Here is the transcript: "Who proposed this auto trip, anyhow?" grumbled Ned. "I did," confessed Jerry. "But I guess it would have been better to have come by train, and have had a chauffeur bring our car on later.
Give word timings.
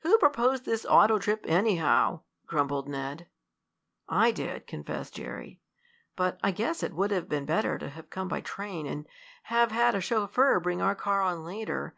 "Who 0.00 0.18
proposed 0.18 0.64
this 0.64 0.84
auto 0.84 1.20
trip, 1.20 1.44
anyhow?" 1.46 2.22
grumbled 2.48 2.88
Ned. 2.88 3.28
"I 4.08 4.32
did," 4.32 4.66
confessed 4.66 5.14
Jerry. 5.14 5.60
"But 6.16 6.40
I 6.42 6.50
guess 6.50 6.82
it 6.82 6.92
would 6.94 7.12
have 7.12 7.28
been 7.28 7.44
better 7.46 7.78
to 7.78 7.88
have 7.88 8.10
come 8.10 8.26
by 8.26 8.40
train, 8.40 8.88
and 8.88 9.06
have 9.44 9.70
had 9.70 9.94
a 9.94 10.00
chauffeur 10.00 10.58
bring 10.58 10.82
our 10.82 10.96
car 10.96 11.22
on 11.22 11.44
later. 11.44 11.94